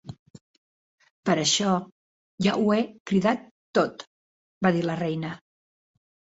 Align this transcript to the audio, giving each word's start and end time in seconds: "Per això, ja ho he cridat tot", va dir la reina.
"Per 1.29 1.35
això, 1.41 1.73
ja 2.47 2.57
ho 2.63 2.73
he 2.77 2.79
cridat 3.13 3.47
tot", 3.81 4.09
va 4.69 4.75
dir 4.81 4.85
la 4.91 4.99
reina. 5.07 5.39